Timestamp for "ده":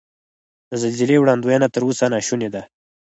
2.53-2.61